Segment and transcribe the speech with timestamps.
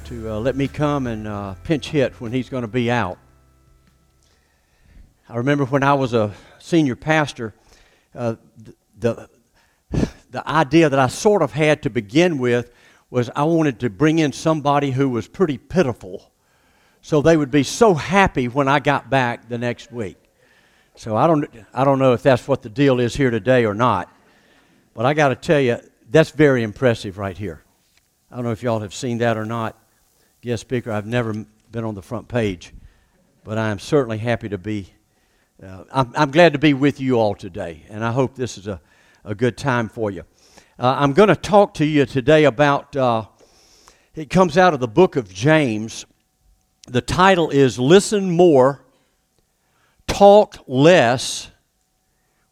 [0.04, 3.18] to uh, let me come and uh, pinch hit when he's going to be out.
[5.29, 7.52] I remember when I was a senior pastor,
[8.14, 8.37] uh,
[8.98, 9.28] the,
[10.30, 12.73] the idea that I sort of had to begin with
[13.10, 16.30] was I wanted to bring in somebody who was pretty pitiful
[17.02, 20.16] so they would be so happy when I got back the next week.
[20.96, 23.74] So I don't, I don't know if that's what the deal is here today or
[23.74, 24.12] not,
[24.93, 25.79] but I got to tell you,
[26.10, 27.62] that's very impressive right here.
[28.30, 29.79] I don't know if y'all have seen that or not.
[30.40, 32.73] Guest speaker, I've never been on the front page,
[33.45, 34.93] but I am certainly happy to be
[35.62, 38.66] uh, I'm, I'm, glad to be with you all today, and I hope this is
[38.66, 38.79] a,
[39.24, 40.23] a good time for you.
[40.79, 43.24] Uh, I'm going to talk to you today about, uh,
[44.15, 46.04] it comes out of the book of James.
[46.88, 48.84] The title is Listen More,
[50.07, 51.51] Talk Less.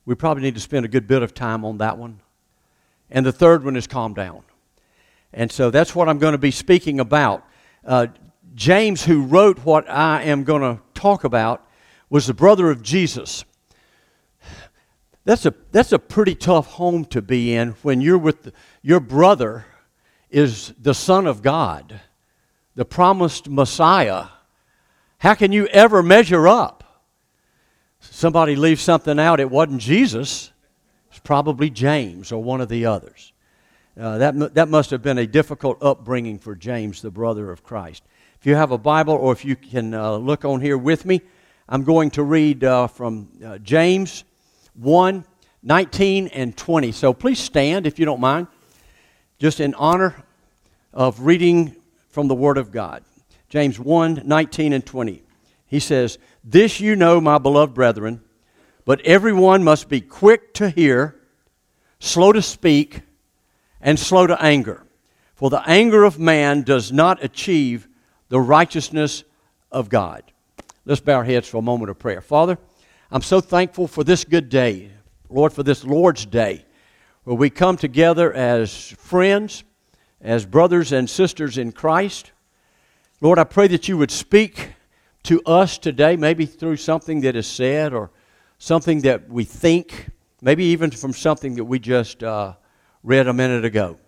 [0.06, 2.20] We probably need to spend a good bit of time on that one.
[3.10, 4.44] And the third one is Calm Down.
[5.34, 7.46] And so that's what I'm going to be speaking about.
[7.84, 8.06] Uh,
[8.54, 11.63] James, who wrote what I am going to talk about,
[12.14, 13.44] was the brother of Jesus.
[15.24, 19.00] That's a, that's a pretty tough home to be in when you're with the, your
[19.00, 19.66] brother
[20.30, 22.00] is the Son of God,
[22.76, 24.26] the promised Messiah.
[25.18, 26.84] How can you ever measure up?
[27.98, 30.52] Somebody leaves something out, it wasn't Jesus,
[31.10, 33.32] it's probably James or one of the others.
[33.98, 38.04] Uh, that, that must have been a difficult upbringing for James, the brother of Christ.
[38.38, 41.20] If you have a Bible or if you can uh, look on here with me,
[41.66, 44.24] I'm going to read uh, from uh, James
[44.74, 45.24] 1
[45.62, 46.92] 19 and 20.
[46.92, 48.48] So please stand if you don't mind,
[49.38, 50.22] just in honor
[50.92, 51.74] of reading
[52.10, 53.02] from the Word of God.
[53.48, 55.22] James 1 19 and 20.
[55.66, 58.20] He says, This you know, my beloved brethren,
[58.84, 61.16] but everyone must be quick to hear,
[61.98, 63.00] slow to speak,
[63.80, 64.84] and slow to anger.
[65.34, 67.88] For the anger of man does not achieve
[68.28, 69.24] the righteousness
[69.72, 70.30] of God.
[70.86, 72.20] Let's bow our heads for a moment of prayer.
[72.20, 72.58] Father,
[73.10, 74.90] I'm so thankful for this good day,
[75.30, 76.66] Lord, for this Lord's Day,
[77.22, 79.64] where we come together as friends,
[80.20, 82.32] as brothers and sisters in Christ.
[83.22, 84.74] Lord, I pray that you would speak
[85.22, 88.10] to us today, maybe through something that is said or
[88.58, 90.10] something that we think,
[90.42, 92.52] maybe even from something that we just uh,
[93.02, 93.98] read a minute ago.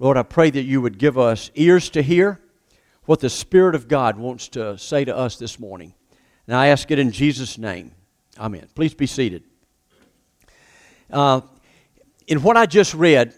[0.00, 2.40] Lord, I pray that you would give us ears to hear
[3.06, 5.94] what the Spirit of God wants to say to us this morning.
[6.46, 7.92] And I ask it in Jesus' name.
[8.38, 8.68] Amen.
[8.74, 9.44] Please be seated.
[11.10, 11.40] Uh,
[12.26, 13.32] in what I just read,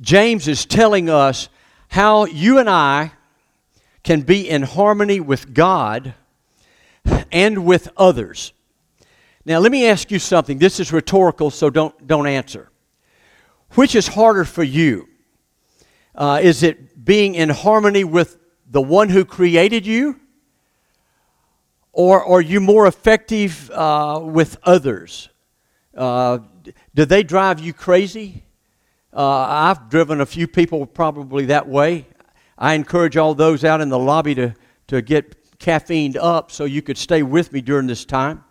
[0.00, 1.48] James is telling us
[1.88, 3.12] how you and I
[4.02, 6.14] can be in harmony with God
[7.32, 8.52] and with others.
[9.44, 10.58] Now, let me ask you something.
[10.58, 12.70] This is rhetorical, so don't, don't answer.
[13.74, 15.08] Which is harder for you?
[16.14, 18.37] Uh, is it being in harmony with
[18.70, 20.20] the one who created you?
[21.92, 25.30] Or are you more effective uh, with others?
[25.96, 26.38] Uh,
[26.94, 28.44] do they drive you crazy?
[29.12, 32.06] Uh, I've driven a few people probably that way.
[32.56, 34.54] I encourage all those out in the lobby to,
[34.88, 38.44] to get caffeined up so you could stay with me during this time.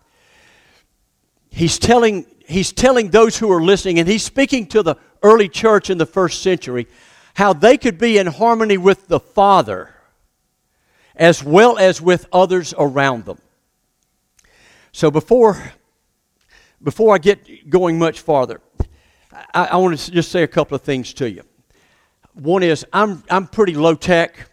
[1.49, 5.89] He's telling, he's telling those who are listening, and he's speaking to the early church
[5.89, 6.87] in the first century,
[7.35, 9.93] how they could be in harmony with the Father
[11.17, 13.39] as well as with others around them.
[14.91, 15.73] So before,
[16.81, 18.61] before I get going much farther,
[19.53, 21.43] I, I want to just say a couple of things to you.
[22.33, 24.49] One is I'm, I'm pretty low tech.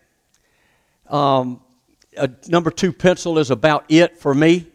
[1.08, 1.60] Um,
[2.16, 4.66] a number two pencil is about it for me.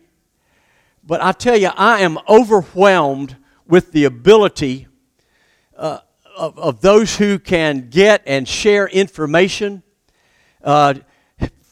[1.04, 3.36] But I tell you, I am overwhelmed
[3.66, 4.88] with the ability
[5.76, 6.00] uh,
[6.38, 9.82] of, of, those who can get and share information.
[10.64, 10.96] Uh,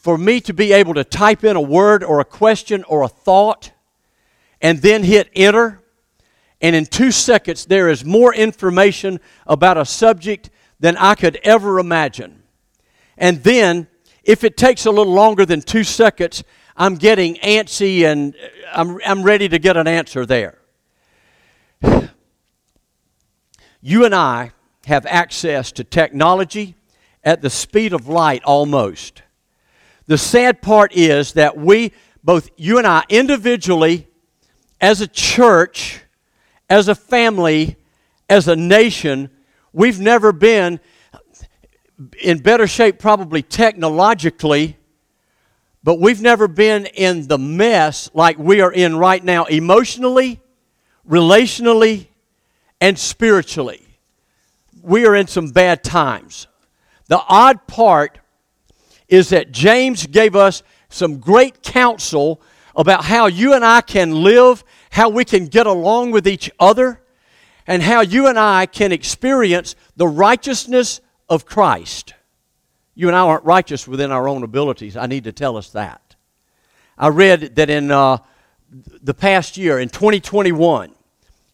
[0.08, 3.10] for me to be able to type in a word or a question or a
[3.10, 3.74] thought
[4.62, 5.82] and then hit enter,
[6.62, 10.50] and in two seconds there is more information about a subject
[10.80, 12.42] than I could ever imagine.
[13.18, 13.88] And then,
[14.24, 16.42] if it takes a little longer than two seconds,
[16.78, 18.38] I'm getting antsy and uh,
[18.72, 20.58] I'm, I'm ready to get an answer there.
[23.82, 24.52] You and I
[24.86, 26.76] have access to technology
[27.26, 29.24] at the speed of light almost.
[30.08, 31.92] The sad part is that we,
[32.24, 34.08] both you and I individually,
[34.80, 36.02] as a church,
[36.70, 37.76] as a family,
[38.30, 39.30] as a nation,
[39.74, 40.80] we've never been
[42.22, 44.78] in better shape, probably technologically,
[45.84, 50.40] but we've never been in the mess like we are in right now, emotionally,
[51.10, 52.08] relationally,
[52.80, 53.86] and spiritually.
[54.82, 56.48] We are in some bad times.
[57.08, 58.20] The odd part
[59.08, 62.42] is that James gave us some great counsel
[62.76, 67.02] about how you and I can live, how we can get along with each other,
[67.66, 72.14] and how you and I can experience the righteousness of Christ.
[72.96, 74.96] You and I aren't righteous within our own abilities.
[74.96, 76.16] I need to tell us that.
[76.98, 78.18] I read that in uh,
[79.02, 80.94] the past year, in 2021,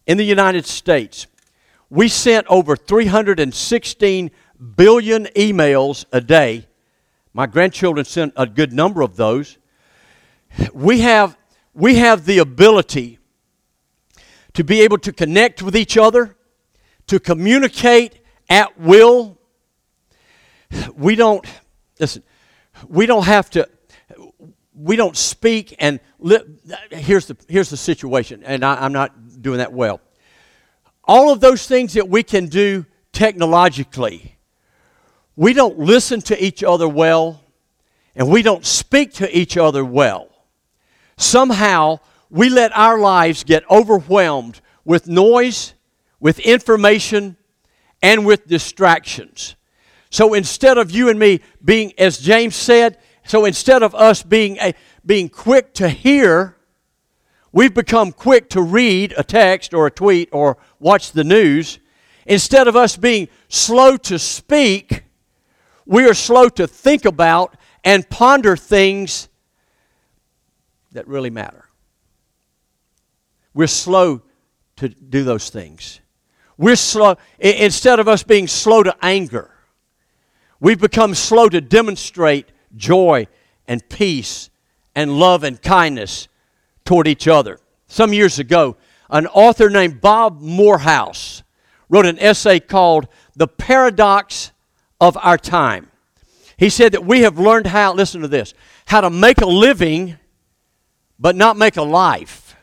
[0.06, 1.26] in the United States,
[1.90, 4.30] we sent over 316
[4.76, 6.66] billion emails a day.
[7.34, 9.58] My grandchildren sent a good number of those.
[10.72, 11.36] We have,
[11.74, 13.18] we have the ability
[14.52, 16.36] to be able to connect with each other,
[17.08, 19.36] to communicate at will.
[20.94, 21.44] We don't,
[21.98, 22.22] listen,
[22.86, 23.68] we don't have to,
[24.72, 25.98] we don't speak and
[26.90, 30.00] here's the, here's the situation, and I, I'm not doing that well.
[31.02, 34.33] All of those things that we can do technologically,
[35.36, 37.42] we don't listen to each other well,
[38.14, 40.28] and we don't speak to each other well.
[41.16, 42.00] Somehow,
[42.30, 45.74] we let our lives get overwhelmed with noise,
[46.20, 47.36] with information,
[48.02, 49.56] and with distractions.
[50.10, 54.58] So instead of you and me being, as James said, so instead of us being,
[54.58, 56.56] a, being quick to hear,
[57.52, 61.78] we've become quick to read a text or a tweet or watch the news.
[62.26, 65.03] Instead of us being slow to speak,
[65.86, 69.28] we are slow to think about and ponder things
[70.92, 71.68] that really matter.
[73.52, 74.22] We're slow
[74.76, 76.00] to do those things.
[76.56, 79.50] We're slow, instead of us being slow to anger,
[80.60, 82.46] we've become slow to demonstrate
[82.76, 83.26] joy
[83.66, 84.50] and peace
[84.94, 86.28] and love and kindness
[86.84, 87.60] toward each other.
[87.86, 88.76] Some years ago,
[89.10, 91.42] an author named Bob Morehouse
[91.88, 94.52] wrote an essay called The Paradox
[95.08, 95.90] of Our Time.
[96.56, 98.54] He said that we have learned how, listen to this,
[98.86, 100.16] how to make a living
[101.18, 102.56] but not make a life.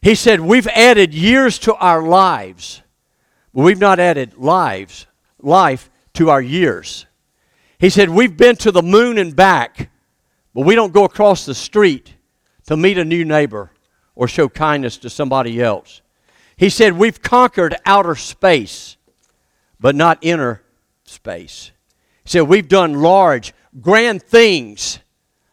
[0.00, 2.82] He said, We've added years to our lives,
[3.52, 5.06] but we've not added lives,
[5.40, 7.06] life to our years.
[7.78, 9.90] He said, We've been to the moon and back,
[10.54, 12.14] but we don't go across the street
[12.66, 13.72] to meet a new neighbor
[14.14, 16.02] or show kindness to somebody else.
[16.56, 18.96] He said, We've conquered outer space,
[19.80, 20.62] but not inner
[21.08, 21.72] space.
[22.24, 24.98] He said, We've done large, grand things,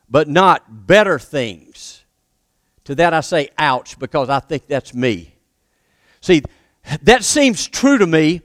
[0.09, 2.03] but not better things.
[2.85, 5.35] To that I say, ouch, because I think that's me.
[6.21, 6.43] See,
[7.01, 8.41] that seems true to me,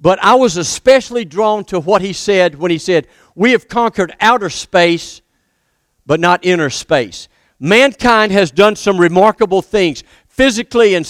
[0.00, 4.14] but I was especially drawn to what he said when he said, We have conquered
[4.20, 5.20] outer space,
[6.06, 7.28] but not inner space.
[7.60, 11.06] Mankind has done some remarkable things physically and